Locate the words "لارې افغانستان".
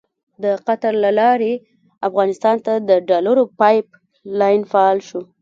1.19-2.57